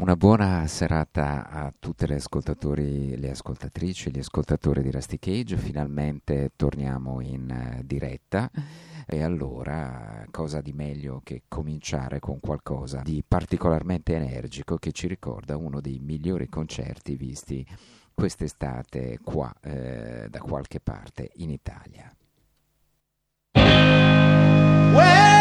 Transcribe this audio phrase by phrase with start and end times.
[0.00, 5.56] Una buona serata a tutte le ascoltatori, le ascoltatrici, gli ascoltatori di Rusty Cage.
[5.58, 8.50] Finalmente torniamo in uh, diretta.
[9.06, 15.56] E allora, cosa di meglio che cominciare con qualcosa di particolarmente energico che ci ricorda
[15.56, 17.66] uno dei migliori concerti visti
[18.20, 22.14] quest'estate qua eh, da qualche parte in Italia.
[24.92, 25.40] Well,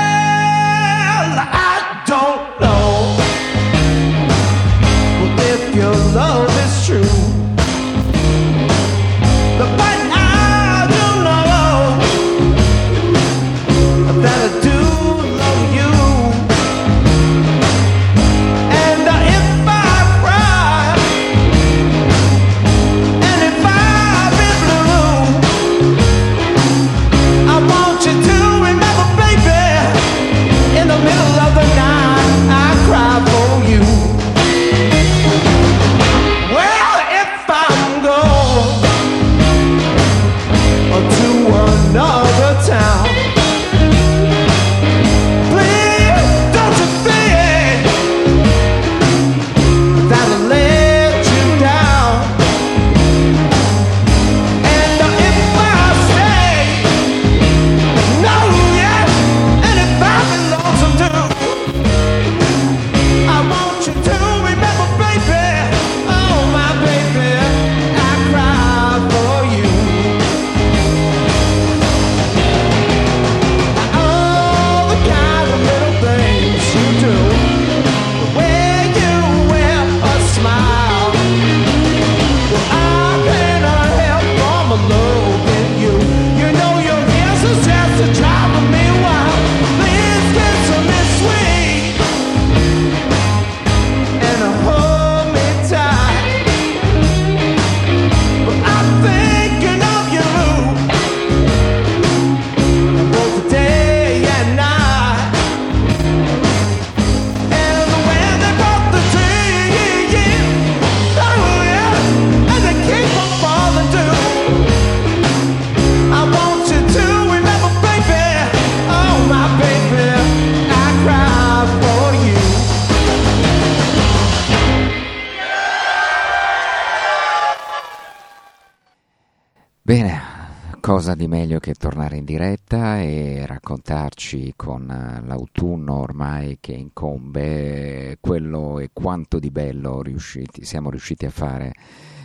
[131.29, 138.89] meglio che tornare in diretta e raccontarci con eh, l'autunno ormai che incombe quello e
[138.91, 141.73] quanto di bello riusciti, siamo riusciti a fare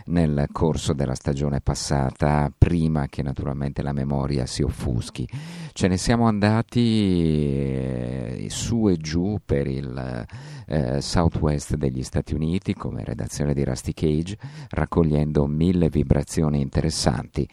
[0.07, 5.29] nel corso della stagione passata, prima che naturalmente la memoria si offuschi.
[5.73, 10.27] Ce ne siamo andati eh, su e giù per il
[10.67, 14.37] eh, southwest degli Stati Uniti come redazione di Rusty Cage,
[14.71, 17.49] raccogliendo mille vibrazioni interessanti.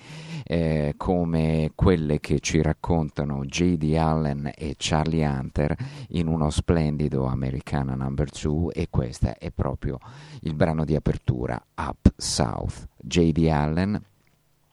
[0.51, 3.95] Eh, come quelle che ci raccontano J.D.
[3.95, 5.73] Allen e Charlie Hunter
[6.09, 9.97] in uno splendido Americana Number 2 e questo è proprio
[10.41, 12.89] il brano di apertura Up South.
[12.97, 13.47] J.D.
[13.49, 14.03] Allen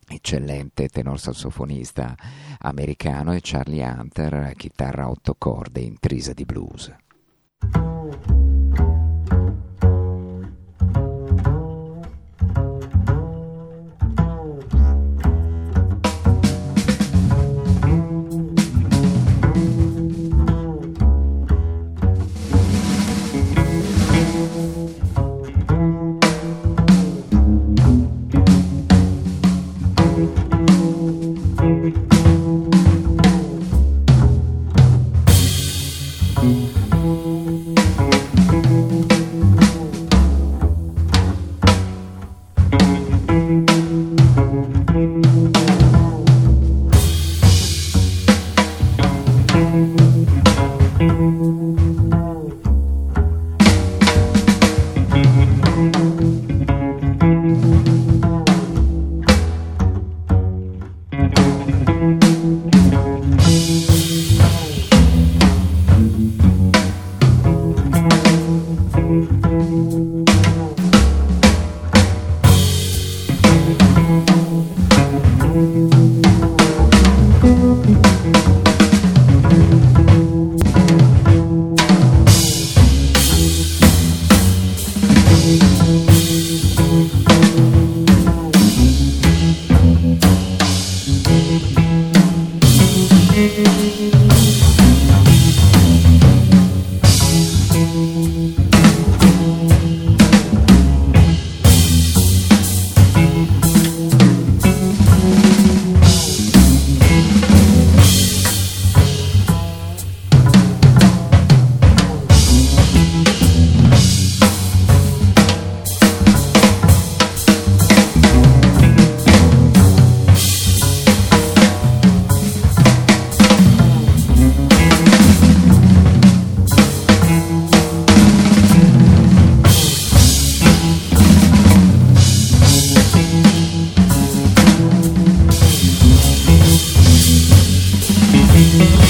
[0.09, 2.17] eccellente tenor sassofonista
[2.59, 6.93] americano e Charlie Hunter chitarra a otto corde in trisa di blues.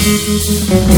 [0.09, 0.89] Música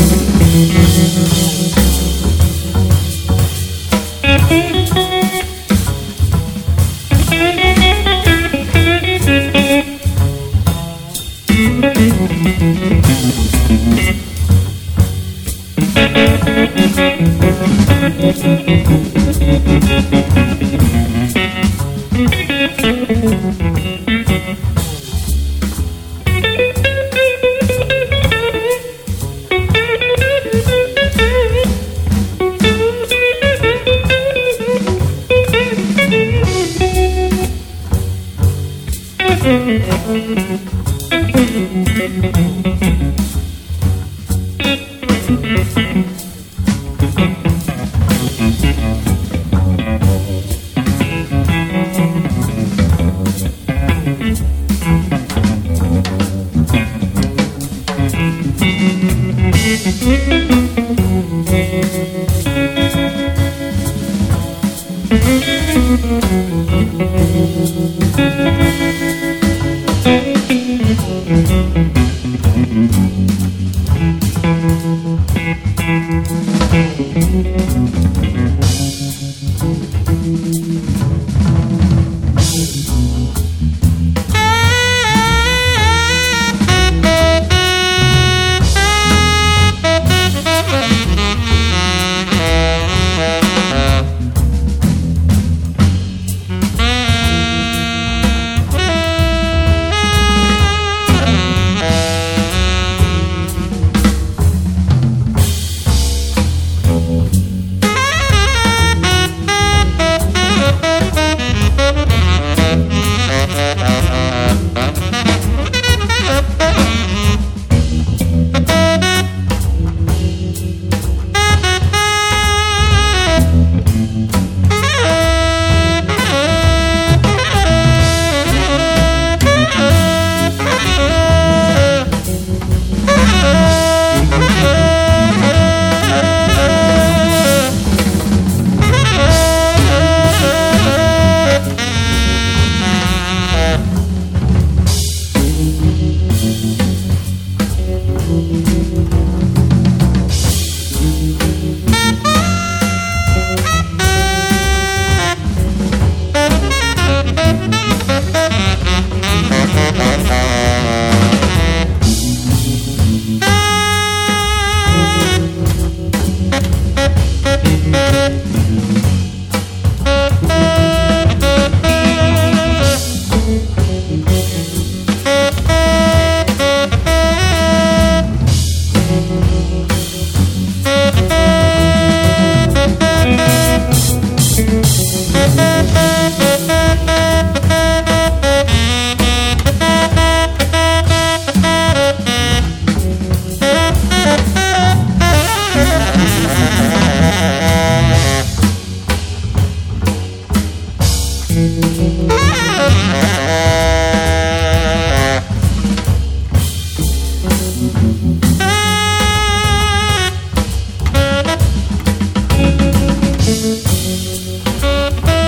[215.11, 215.40] L'idea di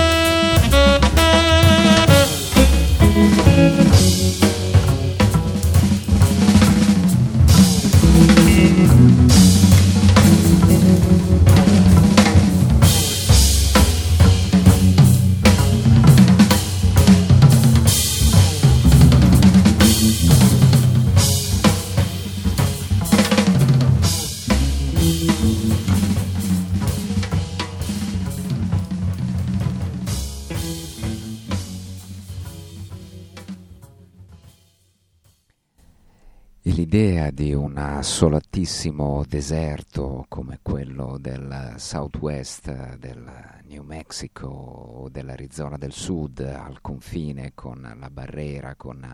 [37.74, 43.28] un assolatissimo deserto come quello del southwest del
[43.64, 49.04] New Mexico o dell'Arizona del Sud al confine con la barriera, con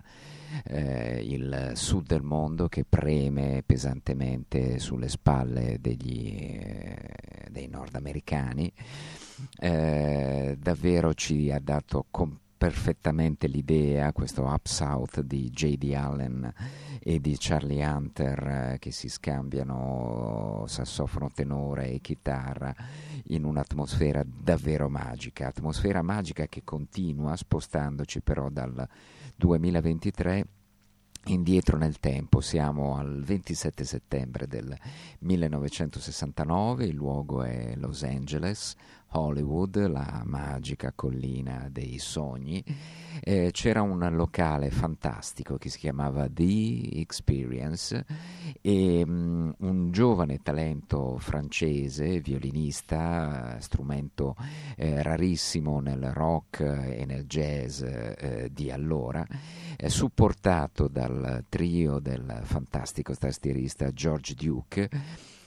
[0.65, 8.71] eh, il sud del mondo che preme pesantemente sulle spalle degli, eh, dei nordamericani,
[9.59, 15.95] eh, davvero ci ha dato completamente perfettamente l'idea, questo Up South di J.D.
[15.95, 16.53] Allen
[17.03, 22.75] e di Charlie Hunter eh, che si scambiano sassofono tenore e chitarra
[23.29, 28.87] in un'atmosfera davvero magica, atmosfera magica che continua spostandoci però dal
[29.37, 30.47] 2023
[31.27, 34.77] indietro nel tempo, siamo al 27 settembre del
[35.21, 38.75] 1969, il luogo è Los Angeles,
[39.13, 42.63] Hollywood, la magica collina dei sogni,
[43.23, 48.05] eh, c'era un locale fantastico che si chiamava The Experience
[48.61, 54.37] e um, un giovane talento francese, violinista, strumento
[54.77, 59.27] eh, rarissimo nel rock e nel jazz eh, di allora,
[59.87, 64.89] supportato dal trio del fantastico tastierista George Duke,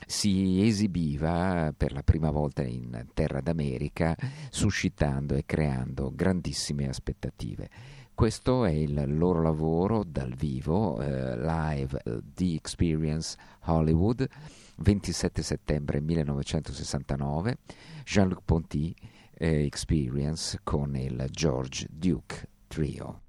[0.08, 4.16] si esibiva per la prima volta in terra d'America,
[4.50, 7.70] suscitando e creando grandissime aspettative.
[8.14, 14.28] Questo è il loro lavoro dal vivo, eh, live uh, The Experience Hollywood,
[14.78, 17.58] 27 settembre 1969,
[18.06, 18.94] Jean-Luc Ponty
[19.34, 23.23] eh, Experience con il George Duke Trio.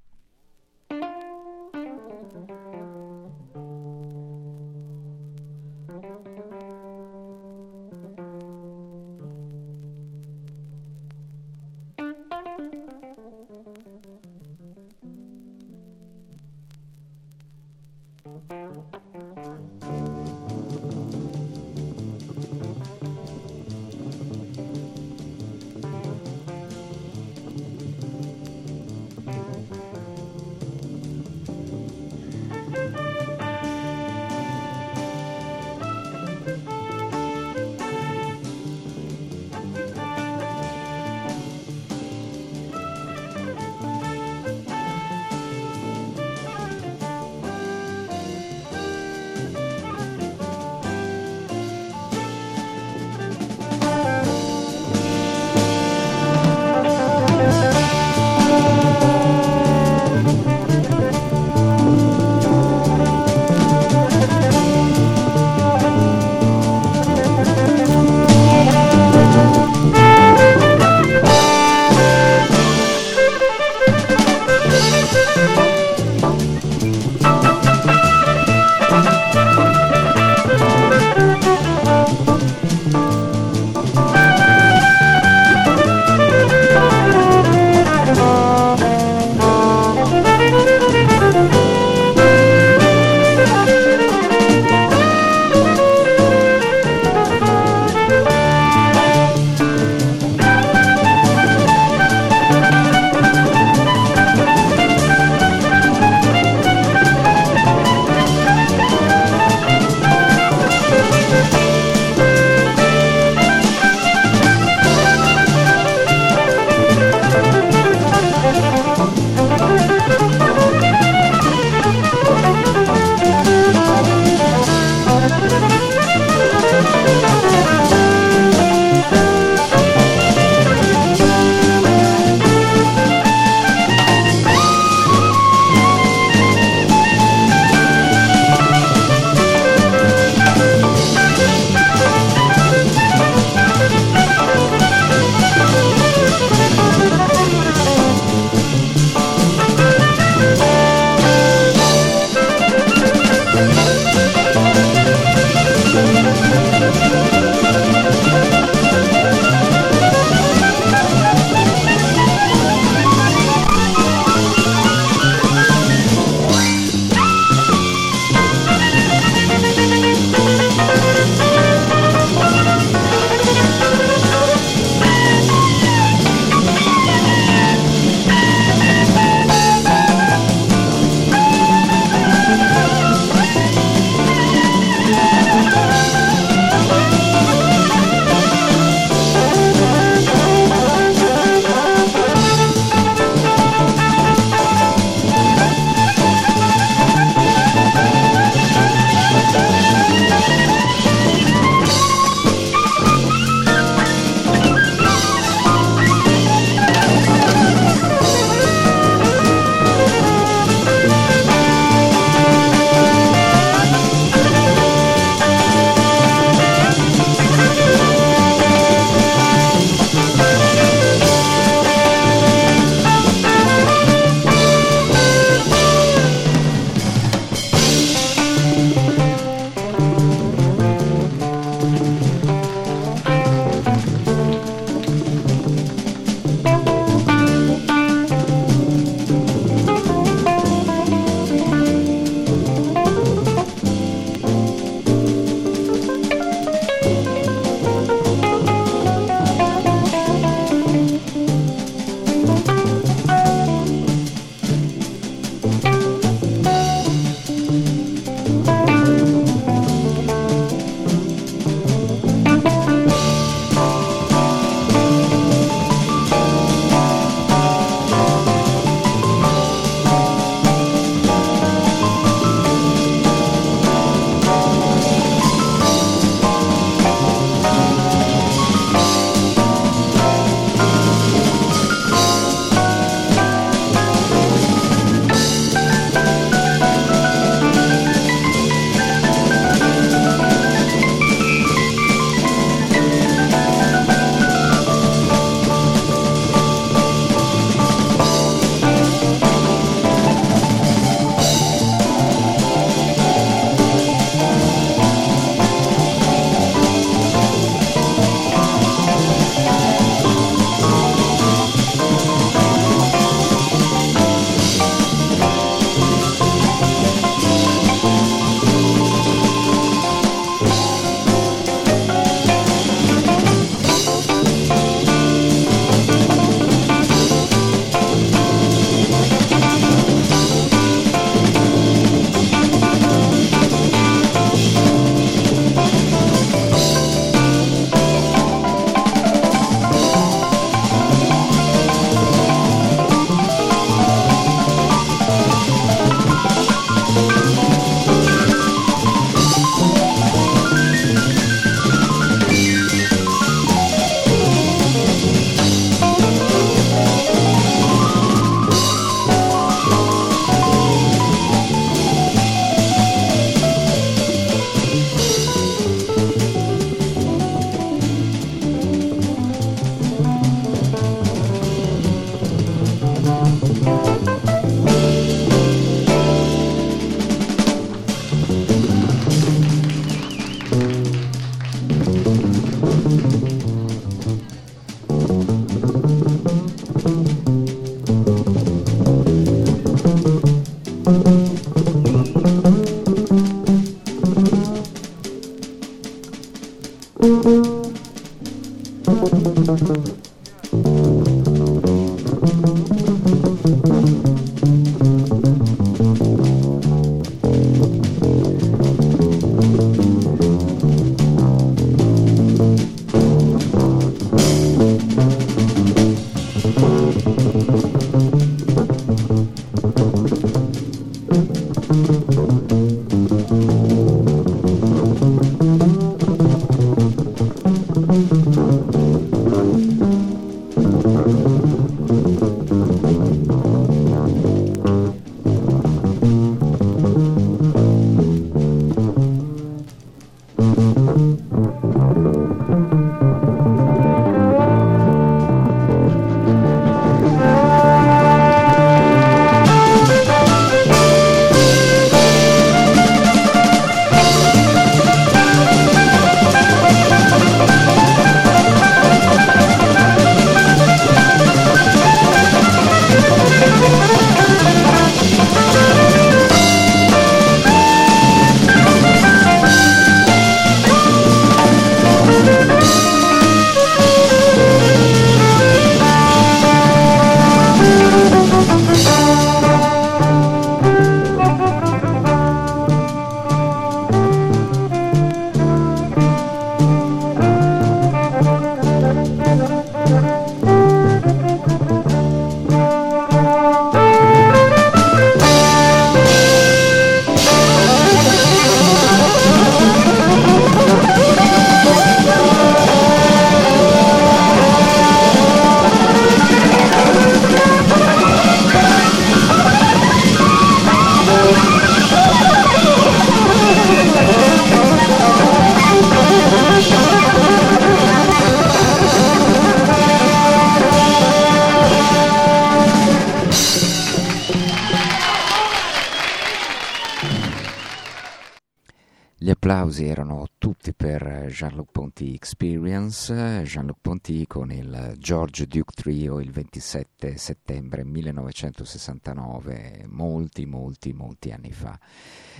[529.85, 536.51] Applausi erano tutti per Jean-Luc Ponty Experience, Jean-Luc Ponty con il George Duke Trio il
[536.51, 542.01] 27 settembre 1969, molti, molti, molti anni fa.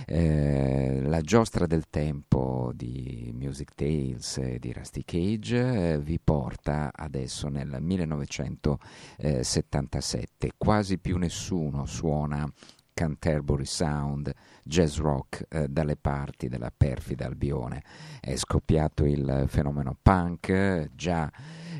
[0.05, 7.47] Eh, la giostra del tempo di Music Tales di Rusty Cage eh, vi porta adesso
[7.47, 10.51] nel 1977.
[10.57, 12.47] Quasi più nessuno suona
[12.95, 17.83] Canterbury Sound, jazz rock eh, dalle parti della perfida Albione.
[18.21, 21.29] È scoppiato il fenomeno punk, già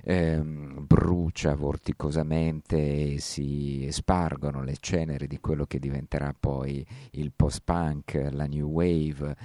[0.03, 8.27] ehm, brucia vorticosamente e si spargono le ceneri di quello che diventerà poi il post-punk,
[8.31, 9.37] la new wave,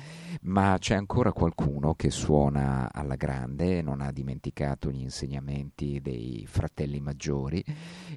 [0.42, 6.98] ma c'è ancora qualcuno che suona alla grande, non ha dimenticato gli insegnamenti dei fratelli
[6.98, 7.64] maggiori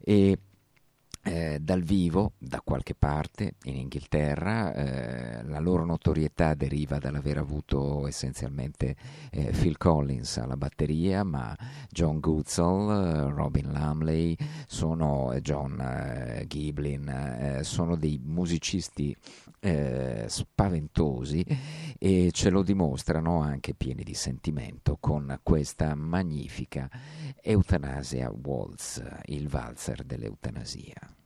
[0.03, 0.39] e
[1.23, 8.05] eh, dal vivo da qualche parte in Inghilterra, eh, la loro notorietà deriva dall'aver avuto
[8.07, 8.95] essenzialmente
[9.31, 11.55] eh, Phil Collins alla batteria, ma
[11.89, 14.35] John Goodsall, Robin Lumley,
[14.67, 19.15] sono, eh, John eh, Giblin, eh, sono dei musicisti
[20.25, 21.45] spaventosi
[22.05, 26.89] e ce lo dimostrano anche pieni di sentimento con questa magnifica
[27.41, 31.22] Eutanasia Waltz, il valzer dell'eutanasia.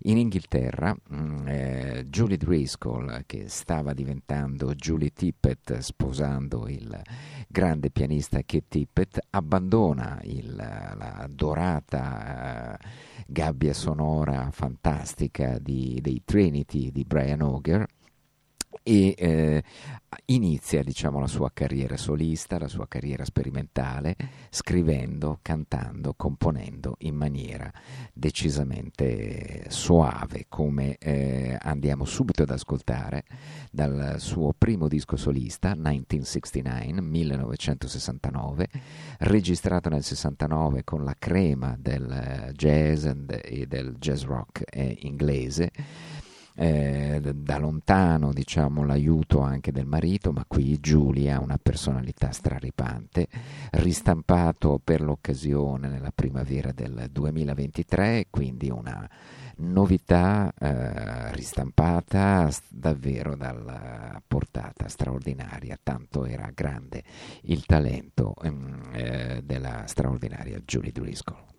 [0.04, 7.02] in Inghilterra mm, eh, Julie Driscoll, che stava diventando Julie Tippett sposando il
[7.52, 12.88] grande pianista Kate Tippett, abbandona il, la dorata eh,
[13.28, 17.86] gabbia sonora fantastica di, dei Trinity di Brian Auger
[18.84, 19.64] e eh,
[20.26, 24.16] inizia diciamo, la sua carriera solista, la sua carriera sperimentale,
[24.50, 27.72] scrivendo, cantando, componendo in maniera
[28.14, 33.24] decisamente soave, come eh, andiamo subito ad ascoltare
[33.72, 38.68] dal suo primo disco solista, 1969, 1969,
[39.20, 45.72] registrato nel 69 con la crema del jazz e del jazz rock eh, inglese
[46.56, 53.28] eh, da lontano diciamo, l'aiuto anche del marito, ma qui Giulia ha una personalità straripante,
[53.72, 59.10] ristampato per l'occasione nella primavera del 2023, quindi una
[59.58, 67.04] novità eh, ristampata davvero dalla portata straordinaria, tanto era grande
[67.44, 71.51] il talento ehm, eh, della straordinaria Julie Driscoll.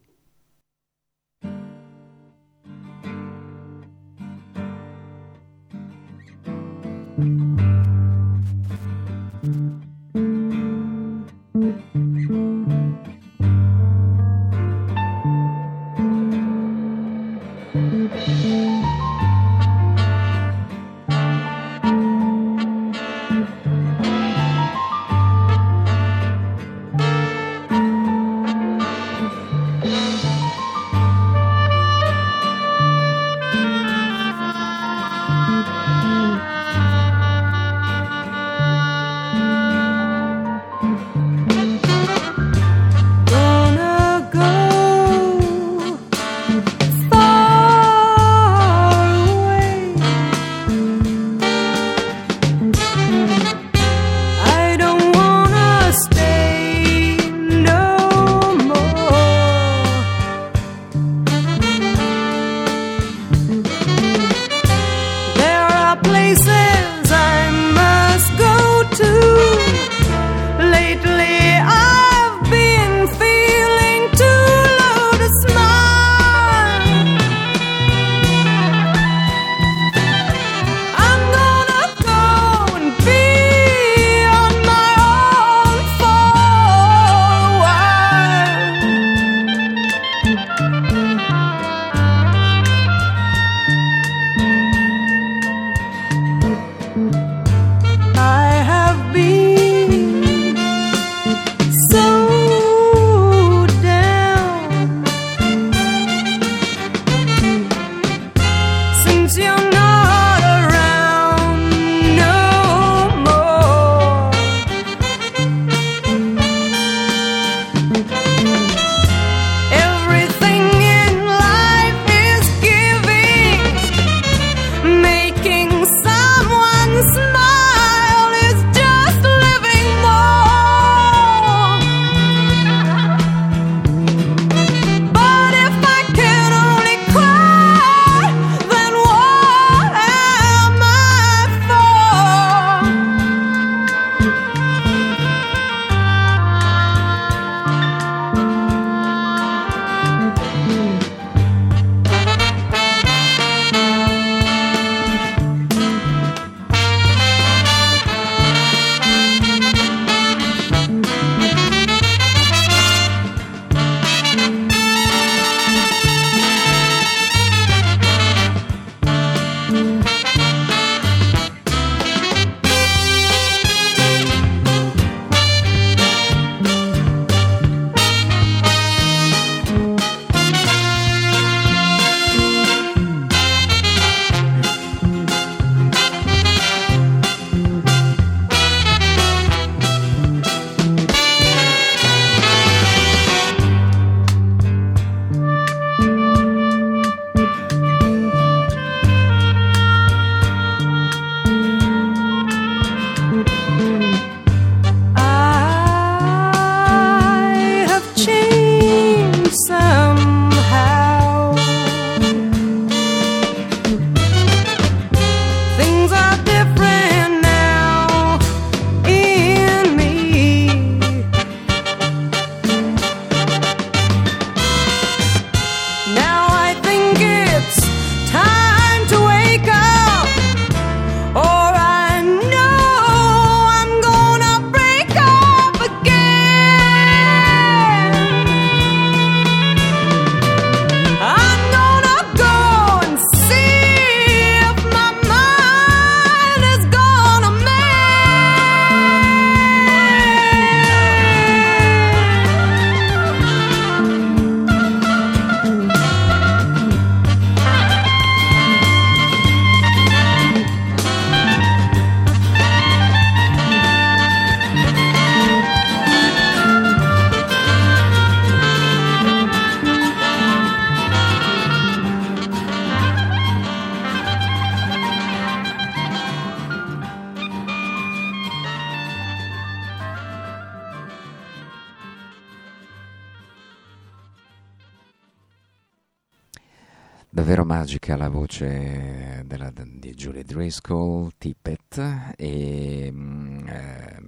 [288.53, 294.23] Voce della, di Julie Driscoll, Tippett, e eh,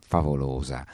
[0.00, 0.84] favolosa.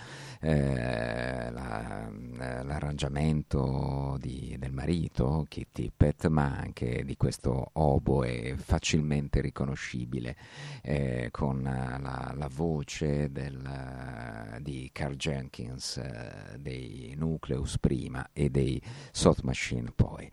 [0.40, 10.36] Eh, la, l'arrangiamento di, del marito, Keith Tippett, ma anche di questo oboe facilmente riconoscibile
[10.82, 18.78] eh, con la, la voce del, di Carl Jenkins eh, dei Nucleus prima e dei
[19.12, 20.30] Soft Machine poi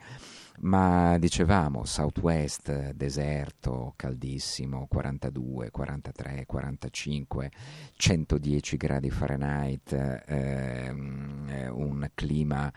[0.61, 7.51] ma dicevamo Southwest, deserto, caldissimo, 42, 43, 45,
[7.95, 12.71] 110 gradi Fahrenheit, ehm, eh, un clima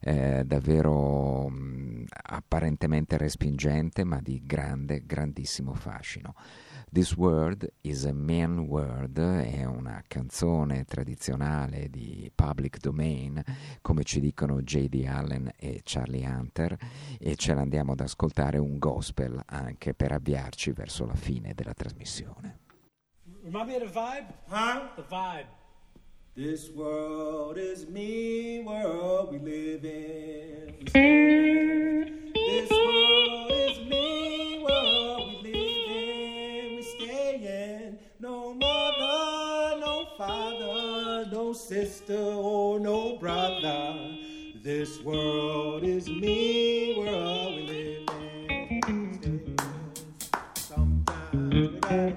[0.00, 6.34] eh, davvero mh, mm, apparentemente respingente ma di grande, grandissimo fascino.
[6.90, 13.42] This Word is a Man Word è una canzone tradizionale di public domain,
[13.82, 15.04] come ci dicono J.D.
[15.06, 16.78] Allen e Charlie Hunter,
[17.18, 22.60] e ce l'andiamo ad ascoltare un gospel anche per avviarci verso la fine della trasmissione.
[23.42, 24.34] Remind me of the vibe?
[24.48, 24.88] Huh?
[24.96, 25.46] The vibe.
[26.34, 30.86] This world is me world we live in.
[32.34, 34.37] This world is me
[40.18, 44.16] father, no sister or no brother.
[44.64, 48.08] This world is me world we live
[48.88, 49.56] in.
[50.56, 52.16] Sometimes we gotta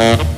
[0.00, 0.29] Uh-huh.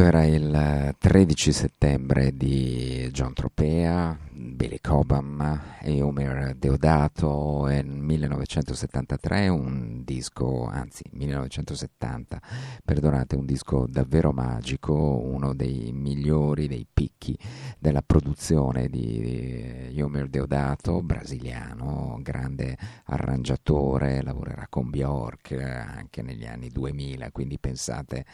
[0.00, 9.48] Questo era il 13 settembre di John Tropea, Billy Cobham e Homer Deodato nel 1973
[9.48, 12.42] un disco, anzi 1970,
[12.84, 17.38] perdonate, un disco davvero magico, uno dei migliori, dei picchi
[17.78, 27.30] della produzione di Homer Deodato, brasiliano, grande arrangiatore, lavorerà con Bjork anche negli anni 2000,
[27.30, 28.26] quindi pensate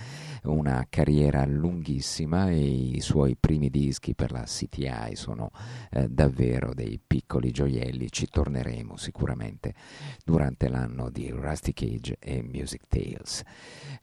[0.43, 5.53] una carriera lunghissima e i suoi primi dischi per la CTI sono
[5.93, 9.72] eh, davvero dei piccoli gioielli, ci torneremo sicuramente
[10.24, 13.43] durante l'anno di Rusty Cage e Music Tales.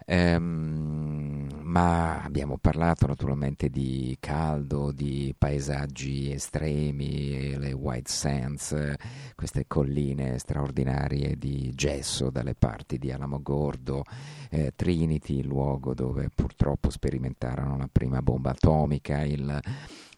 [0.05, 8.93] Um, ma abbiamo parlato naturalmente di caldo, di paesaggi estremi, le White Sands,
[9.33, 14.03] queste colline straordinarie di gesso dalle parti di Alamogordo,
[14.51, 19.59] eh, Trinity, il luogo dove purtroppo sperimentarono la prima bomba atomica, il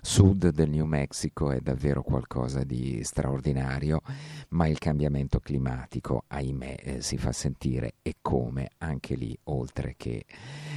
[0.05, 4.01] sud del New Mexico è davvero qualcosa di straordinario,
[4.49, 10.25] ma il cambiamento climatico, ahimè, eh, si fa sentire e come anche lì, oltre che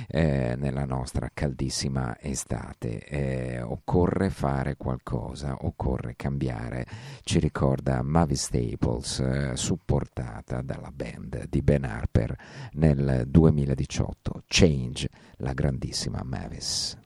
[0.09, 3.05] eh, nella nostra caldissima estate.
[3.05, 6.87] Eh, occorre fare qualcosa, occorre cambiare,
[7.23, 12.35] ci ricorda Mavis Staples, eh, supportata dalla band di Ben Harper
[12.73, 14.45] nel 2018.
[14.47, 16.97] Change, la grandissima Mavis.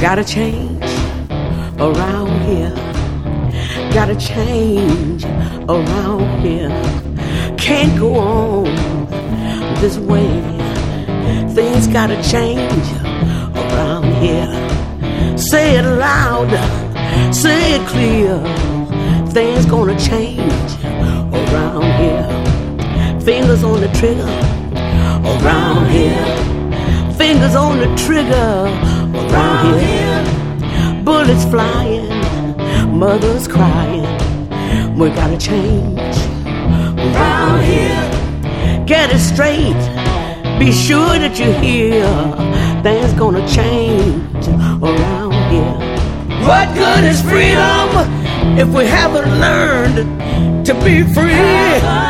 [0.00, 0.84] Gotta change
[1.80, 2.74] around here.
[3.92, 5.24] Gotta change
[5.68, 6.70] around here.
[7.58, 8.64] Can't go on
[9.80, 10.28] this way.
[11.54, 12.88] Things gotta change
[13.56, 14.48] around here.
[15.36, 16.48] Say it loud,
[17.34, 18.38] say it clear.
[19.32, 20.72] Things gonna change
[21.34, 23.20] around here.
[23.20, 24.67] Fingers on the trigger
[25.24, 26.26] around here.
[27.14, 28.66] Fingers on the trigger
[29.14, 31.02] around here.
[31.04, 32.08] Bullets flying,
[32.98, 34.06] mothers crying.
[34.98, 36.16] We gotta change
[36.98, 38.84] around here.
[38.86, 39.82] Get it straight.
[40.58, 42.06] Be sure that you hear
[42.82, 44.48] things gonna change
[44.82, 45.78] around here.
[46.46, 47.88] What good is freedom
[48.58, 52.07] if we haven't learned to be free?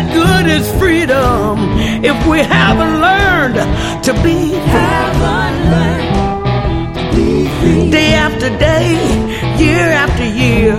[0.00, 1.58] What good is freedom
[2.02, 3.56] if we haven't learned
[4.02, 4.52] to be
[7.60, 7.90] free?
[7.90, 8.96] Day after day,
[9.58, 10.76] year after year,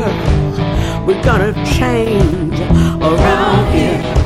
[1.06, 4.21] we're gonna change around here.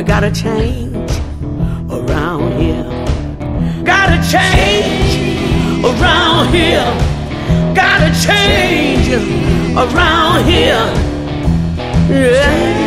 [0.00, 1.10] We gotta change
[1.90, 2.88] around here.
[3.84, 6.90] Gotta change around here.
[7.74, 9.10] Gotta change
[9.76, 10.86] around here.
[12.08, 12.80] Yeah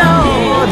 [0.00, 0.70] Lord,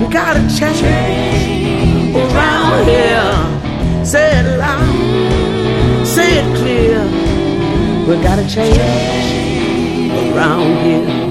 [0.00, 4.06] we gotta change around here.
[4.06, 7.04] Say it loud, say it clear.
[8.08, 8.78] We gotta change
[10.34, 11.29] around here.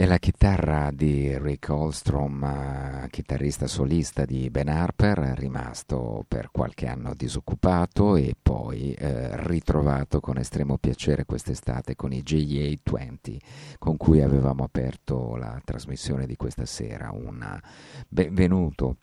[0.00, 6.86] E la chitarra di Rick Holstrom, eh, chitarrista solista di Ben Harper, rimasto per qualche
[6.86, 13.36] anno disoccupato e poi eh, ritrovato con estremo piacere quest'estate con i GA20
[13.76, 17.10] con cui avevamo aperto la trasmissione di questa sera.
[17.12, 17.60] Un
[18.08, 18.96] benvenuto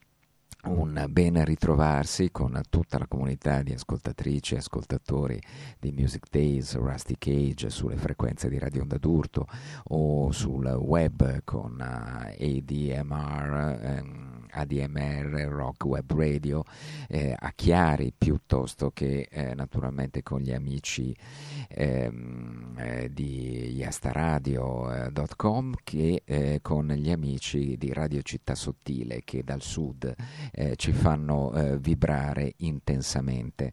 [0.66, 5.42] un ben ritrovarsi con tutta la comunità di ascoltatrici e ascoltatori
[5.80, 9.48] di Music Days, Rusty Cage sulle frequenze di Radio Onda d'Urto
[9.90, 14.02] o sul web con uh, ADMR.
[14.02, 16.64] Um, ADMR Rock Web Radio
[17.08, 21.16] eh, a Chiari piuttosto che eh, naturalmente con gli amici
[21.70, 29.62] ehm, eh, di yastaradio.com che eh, con gli amici di Radio Città Sottile che dal
[29.62, 30.14] sud
[30.52, 33.72] eh, ci fanno eh, vibrare intensamente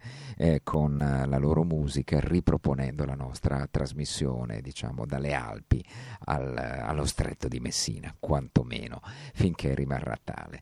[0.62, 5.84] con la loro musica riproponendo la nostra trasmissione diciamo dalle Alpi
[6.24, 9.00] al, allo stretto di Messina quantomeno
[9.32, 10.60] finché rimarrà tale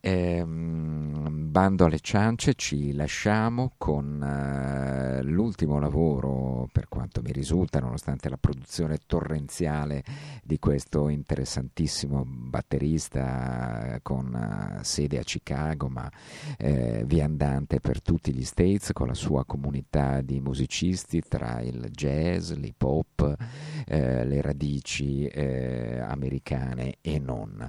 [0.00, 8.38] ehm, bando alle ciance ci lasciamo con l'ultimo lavoro per quanto mi risulta, nonostante la
[8.38, 10.02] produzione torrenziale
[10.42, 16.10] di questo interessantissimo batterista con uh, sede a Chicago, ma
[16.58, 22.52] eh, viandante per tutti gli States con la sua comunità di musicisti tra il jazz,
[22.52, 23.36] l'hip hop,
[23.86, 27.68] eh, le radici eh, americane e non.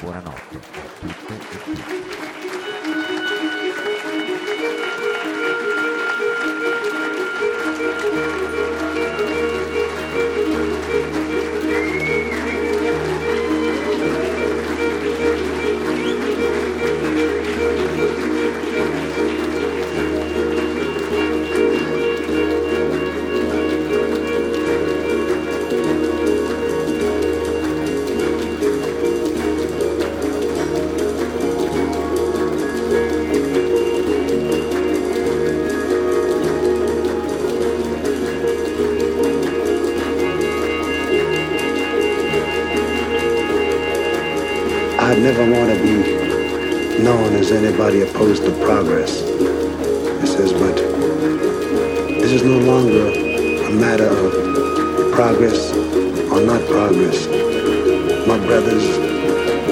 [0.00, 0.60] Buonanotte a
[1.00, 2.37] tutte e tutti.
[45.32, 49.20] Never want to be known as anybody opposed to progress.
[50.22, 50.74] He says, but
[52.18, 53.08] this is no longer
[53.66, 55.70] a matter of progress
[56.32, 57.26] or not progress.
[58.26, 58.88] My brothers,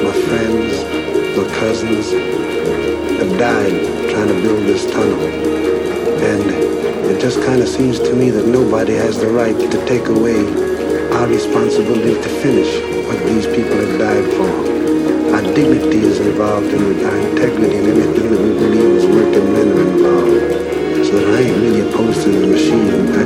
[0.04, 0.76] my friends,
[1.38, 2.10] my cousins
[3.18, 5.22] have died trying to build this tunnel.
[6.20, 6.42] And
[7.10, 10.36] it just kind of seems to me that nobody has the right to take away
[11.12, 14.85] our responsibility to finish what these people have died for.
[15.36, 19.52] Our dignity is involved in it, our integrity and everything that we believe is working
[19.52, 21.04] men are involved.
[21.04, 23.12] So that I ain't really opposed to the machine.
[23.12, 23.25] I